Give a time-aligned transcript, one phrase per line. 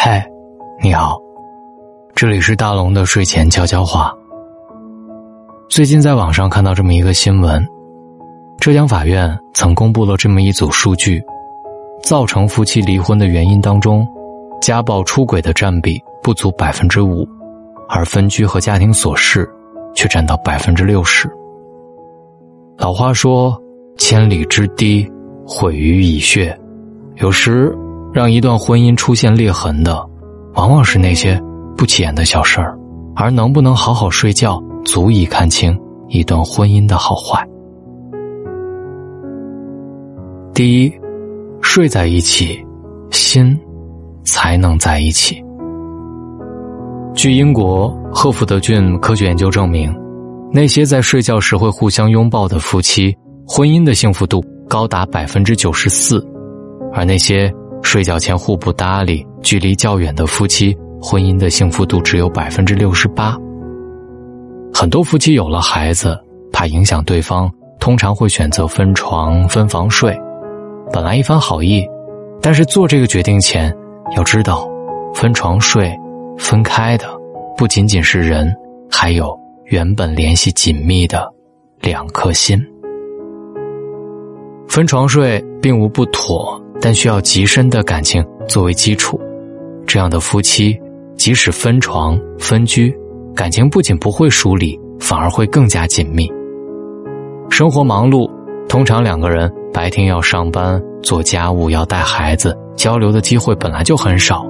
[0.00, 0.24] 嗨，
[0.80, 1.20] 你好，
[2.14, 4.14] 这里是大龙的睡前悄悄话。
[5.68, 7.66] 最近在网上看到这么一个新闻，
[8.60, 11.20] 浙江法院曾公布了这么一组数据：
[12.00, 14.06] 造成夫妻离婚的原因当中，
[14.62, 17.26] 家暴出轨的占比不足百分之五，
[17.88, 19.50] 而分居和家庭琐事
[19.96, 21.28] 却占到百分之六十。
[22.76, 23.60] 老话说
[23.98, 25.10] ：“千里之堤，
[25.44, 26.56] 毁于蚁穴。”
[27.18, 27.76] 有时。
[28.18, 30.04] 让一段婚姻出现裂痕的，
[30.54, 31.40] 往往是那些
[31.76, 32.76] 不起眼的小事儿，
[33.14, 37.40] 而能不能好好睡觉，足以看清一段婚姻的好坏。
[40.52, 40.92] 第一，
[41.62, 42.60] 睡在一起，
[43.12, 43.56] 心
[44.24, 45.40] 才能在一起。
[47.14, 49.96] 据英国赫福德郡科学研究证明，
[50.52, 53.16] 那些在睡觉时会互相拥抱的夫妻，
[53.46, 56.20] 婚姻的幸福度高达百分之九十四，
[56.92, 57.48] 而那些。
[57.88, 63.34] 睡觉前互不搭理、距离较远的夫妻，婚姻的幸福度只有百分之六十八。
[64.74, 66.14] 很多夫妻有了孩子，
[66.52, 70.14] 怕影响对方，通常会选择分床、分房睡。
[70.92, 71.82] 本来一番好意，
[72.42, 73.74] 但是做这个决定前，
[74.14, 74.68] 要知道，
[75.14, 75.90] 分床睡、
[76.36, 77.06] 分开的
[77.56, 78.54] 不仅仅是人，
[78.90, 81.26] 还有原本联系紧密的
[81.80, 82.62] 两颗心。
[84.68, 86.62] 分床睡并无不妥。
[86.80, 89.20] 但需要极深的感情作为基础，
[89.86, 90.78] 这样的夫妻
[91.16, 92.94] 即使分床分居，
[93.34, 96.30] 感情不仅不会疏离，反而会更加紧密。
[97.50, 98.30] 生活忙碌，
[98.68, 104.46] 通常两个人白天要上班做家务，要带孩子，交流的机会本来就很少。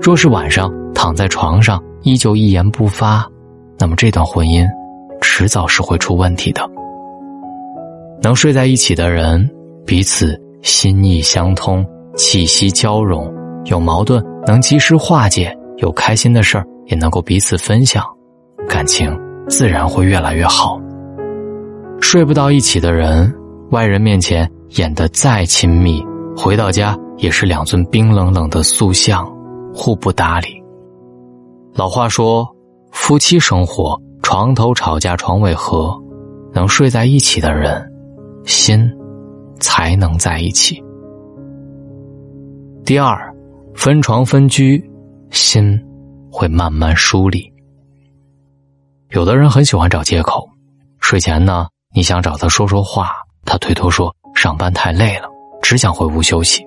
[0.00, 3.28] 若是晚上躺在床上依旧一言不发，
[3.78, 4.64] 那么这段婚姻
[5.20, 6.62] 迟早是会出问题的。
[8.22, 9.48] 能睡在一起的人，
[9.84, 10.40] 彼此。
[10.62, 13.32] 心意相通，气息交融，
[13.66, 18.04] 有矛盾能及时化解，有开心的事儿也能够彼此分享，
[18.68, 19.16] 感情
[19.48, 20.80] 自然会越来越好。
[22.00, 23.32] 睡不到一起的人，
[23.70, 26.04] 外人面前演得再亲密，
[26.36, 29.30] 回到家也是两尊冰冷冷的塑像，
[29.74, 30.48] 互不搭理。
[31.74, 32.46] 老话说，
[32.90, 35.96] 夫妻生活床头吵架床尾和，
[36.52, 37.88] 能睡在一起的人，
[38.44, 38.90] 心。
[39.60, 40.82] 才能在一起。
[42.84, 43.34] 第二，
[43.74, 44.82] 分床分居，
[45.30, 45.78] 心
[46.30, 47.52] 会慢慢疏离。
[49.10, 50.48] 有的人很喜欢找借口，
[51.00, 53.10] 睡前呢，你想找他说说话，
[53.44, 55.28] 他推脱说上班太累了，
[55.62, 56.62] 只想回屋休息；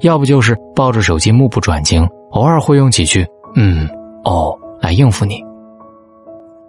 [0.00, 3.88] 要不就是抱着手机目不转睛，偶尔会用几句“嗯
[4.24, 5.42] ”“哦”来应付你。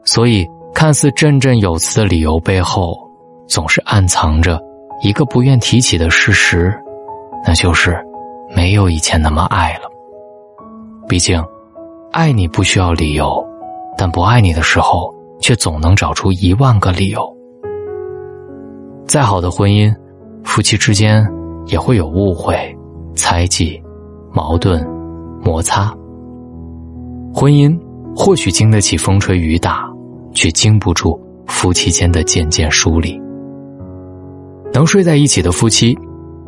[0.06, 2.98] 所以，看似振振有词的理由背后，
[3.48, 4.62] 总是暗藏着。
[5.04, 6.72] 一个不愿提起的事实，
[7.46, 8.00] 那就是
[8.56, 9.90] 没有以前那么爱了。
[11.08, 11.44] 毕竟，
[12.12, 13.44] 爱你不需要理由，
[13.98, 17.22] 但不爱你的时候，却总能找出一万个理由。
[19.08, 19.92] 再好的婚姻，
[20.44, 21.28] 夫妻之间
[21.66, 22.56] 也会有误会、
[23.16, 23.82] 猜忌、
[24.32, 24.88] 矛盾、
[25.44, 25.92] 摩擦。
[27.34, 27.76] 婚姻
[28.16, 29.92] 或许经得起风吹雨打，
[30.32, 33.20] 却经不住夫妻间的渐渐疏离。
[34.74, 35.98] 能睡在一起的夫妻，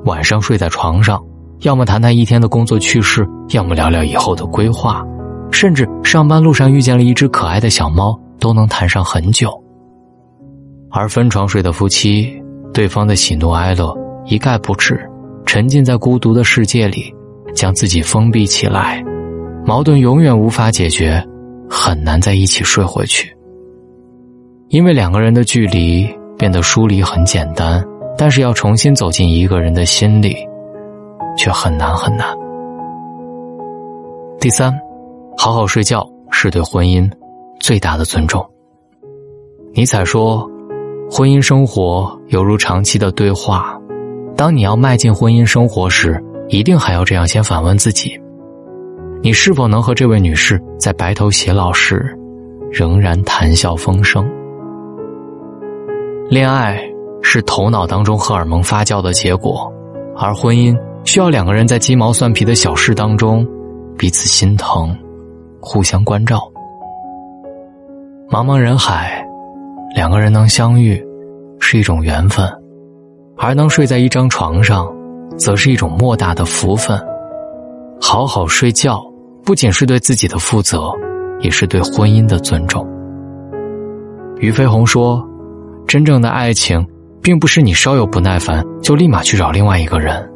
[0.05, 1.21] 晚上睡在床上，
[1.61, 5.03] 要么谈谈一天的工作趣事，要么聊聊以后的规划，
[5.51, 9.51] 甚至上班路上遇见了一只可爱的小猫，都能谈上很久。
[10.89, 12.41] 而分床睡的夫妻，
[12.73, 13.93] 对方的喜怒哀乐
[14.25, 14.99] 一概不知，
[15.45, 17.13] 沉浸在孤独的世界里，
[17.53, 19.03] 将自己封闭起来，
[19.65, 21.21] 矛盾永远无法解决，
[21.69, 23.35] 很难在一起睡回去。
[24.69, 26.07] 因为两个人的距离
[26.37, 27.83] 变得疏离很简单。
[28.17, 30.35] 但是要重新走进一个人的心里，
[31.37, 32.27] 却很难很难。
[34.39, 34.73] 第三，
[35.37, 37.09] 好好睡觉是对婚姻
[37.59, 38.45] 最大的尊重。
[39.73, 40.47] 尼采说
[41.09, 43.77] ：“婚姻生活犹如长期的对话，
[44.37, 48.19] 当你要迈进婚姻生活时，一定还要这样先反问自己：
[49.21, 52.15] 你是否能和这位女士在白头偕老时，
[52.71, 54.29] 仍然谈笑风生？
[56.29, 56.87] 恋爱。”
[57.25, 59.71] 是头脑当中荷尔蒙发酵的结果，
[60.15, 63.47] 而婚姻需要两个人在鸡毛蒜皮的小事当中
[63.97, 64.95] 彼此心疼，
[65.59, 66.41] 互相关照。
[68.29, 69.25] 茫茫人海，
[69.95, 71.03] 两个人能相遇
[71.59, 72.47] 是一种缘分，
[73.37, 74.87] 而能睡在一张床上，
[75.37, 76.99] 则是一种莫大的福分。
[78.01, 79.01] 好好睡觉，
[79.43, 80.91] 不仅是对自己的负责，
[81.39, 82.85] 也是对婚姻的尊重。
[84.37, 85.25] 俞飞鸿说
[85.87, 86.85] ：“真正的爱情。”
[87.23, 90.29] 并不是你稍有不耐烦就立马去找另外一个人，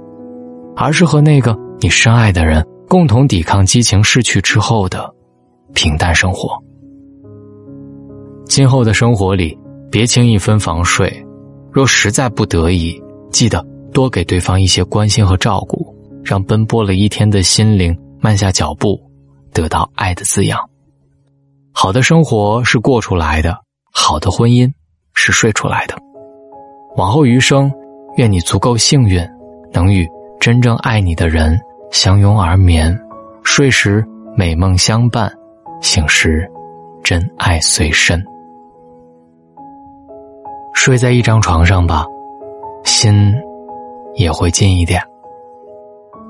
[0.73, 5.13] 而是和那个你深爱的人共同抵抗激情逝去之后的
[5.73, 6.57] 平淡生活。
[8.45, 9.55] 今后的生活里，
[9.91, 11.11] 别轻易分房睡，
[11.73, 12.97] 若实在不得已，
[13.31, 15.93] 记得多给对方一些关心和照顾，
[16.23, 18.97] 让奔波了一天的心灵慢下脚步，
[19.51, 20.57] 得到爱的滋养。
[21.73, 23.57] 好的生活是过出来的，
[23.91, 24.71] 好的婚姻
[25.13, 26.06] 是睡出来的。
[26.97, 27.71] 往后余生，
[28.15, 29.23] 愿你足够幸运，
[29.71, 30.09] 能与
[30.39, 31.55] 真正爱你的人
[31.91, 32.99] 相拥而眠，
[33.43, 34.03] 睡时
[34.35, 35.31] 美梦相伴，
[35.79, 36.49] 醒时
[37.03, 38.19] 真爱随身。
[40.73, 42.03] 睡在一张床上吧，
[42.83, 43.31] 心
[44.15, 44.99] 也会近一点。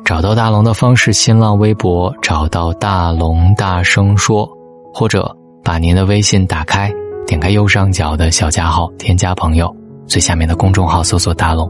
[0.03, 4.45] 找到大龙的方式：新浪微博找到大龙，大声说，
[4.93, 6.91] 或者把您的微信打开，
[7.25, 9.73] 点开右上角的小加号，添加朋友。
[10.07, 11.69] 最下面的公众号搜索“大龙”，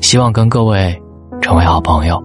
[0.00, 0.94] 希望跟各位
[1.40, 2.22] 成为好朋友。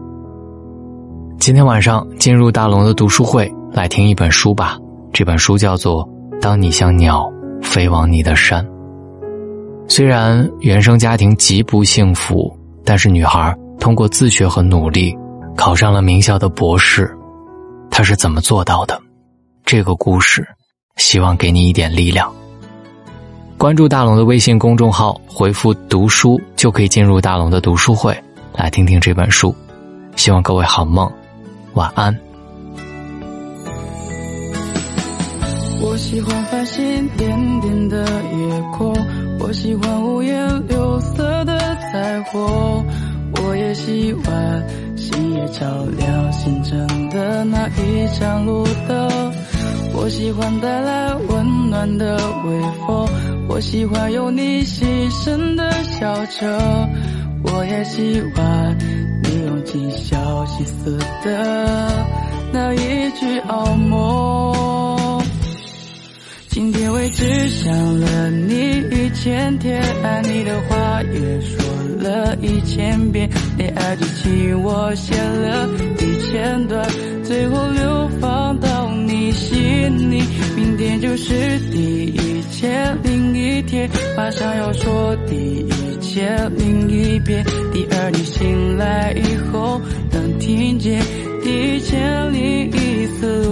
[1.40, 4.78] 今天晚上进入大龙的读书会，来听一本书吧。
[5.14, 6.06] 这本书叫做
[6.42, 7.32] 《当你像鸟
[7.62, 8.64] 飞往你的山》。
[9.88, 12.54] 虽然原生家庭极不幸福，
[12.84, 15.18] 但是女孩通过自学和努力
[15.56, 17.10] 考上了名校的博士。
[17.90, 19.00] 她是怎么做到的？
[19.66, 20.46] 这个故事，
[20.98, 22.30] 希望给你一点力量。
[23.60, 28.18] 关注大龙的微信公众号，回复“读书”就可以进入大龙的读书会，
[28.56, 29.54] 来听听这本书。
[30.16, 31.12] 希望各位好梦，
[31.74, 32.18] 晚安。
[35.82, 38.96] 我喜欢繁星点点的夜空，
[39.42, 41.60] 我喜欢五颜六色的
[41.92, 42.86] 彩虹，
[43.44, 44.66] 我也喜欢
[44.96, 45.66] 星夜照
[45.98, 49.34] 亮星辰的那一盏路灯。
[50.02, 52.16] 我喜欢带来温暖的
[52.46, 53.06] 微风，
[53.50, 56.50] 我喜欢有你细声的笑声，
[57.44, 58.78] 我也喜欢
[59.22, 62.06] 你用尽小心思的
[62.54, 65.22] 那一句傲梦。
[66.48, 71.62] 今天为止想了你一千天，爱你的话也说
[72.00, 75.68] 了一千遍，恋爱剧情我写了
[76.00, 76.88] 一千段，
[77.22, 78.79] 最后流放到。
[79.90, 80.24] 你，
[80.56, 87.44] 明天就是第一千零一天，马上要说第一千零一遍。
[87.74, 89.82] 第二天醒来以后，
[90.12, 91.02] 能听见
[91.44, 93.48] 第一千零一次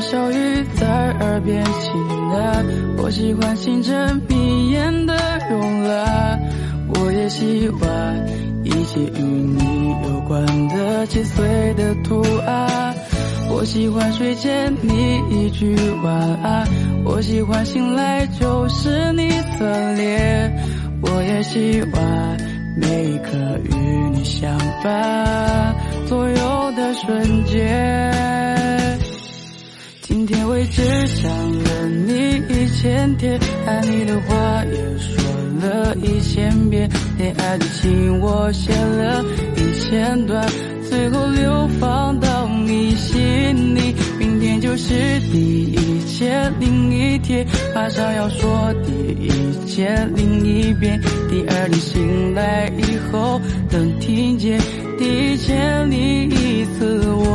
[0.00, 1.92] 小雨在耳边轻
[2.30, 2.64] 喃，
[2.98, 5.14] 我喜欢星辰迷眼的
[5.50, 6.40] 慵懒，
[6.94, 8.26] 我也喜欢
[8.62, 12.94] 一切与你有关的细碎的图案。
[13.48, 16.68] 我喜欢睡前你一句晚安，
[17.04, 20.52] 我喜欢醒来就是你侧脸，
[21.02, 22.36] 我也喜欢
[22.76, 23.30] 每一刻
[23.64, 23.74] 与
[24.12, 25.74] 你相伴
[26.06, 28.35] 左右的瞬间。
[30.16, 35.22] 今天为止想了你一千天，爱你的话也说
[35.60, 39.22] 了一千遍，恋爱的情我写了
[39.56, 40.42] 一千段，
[40.88, 43.14] 最后流放到你心
[43.74, 43.94] 里。
[44.18, 44.94] 明天就是
[45.30, 48.92] 第一千零一天，马上要说第
[49.22, 50.98] 一千零一遍。
[51.28, 53.38] 第二天醒来以后，
[53.70, 54.58] 能听见
[54.98, 55.04] 第
[55.34, 57.25] 一千零一次我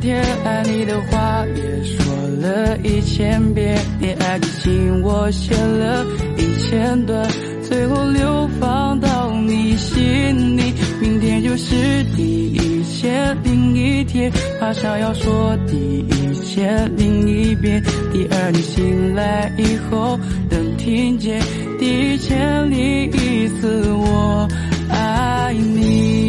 [0.00, 6.04] 天，爱你的话也说了一千遍，恋爱的情我写了
[6.36, 7.28] 一千段，
[7.62, 10.72] 最后流放到你心里。
[11.00, 17.82] 明天就是第一千零一天，马上要说第一千零一遍。
[18.12, 20.18] 第二天醒来以后，
[20.50, 21.40] 能听见
[21.78, 24.48] 第一千零一次我
[24.88, 26.23] 爱你。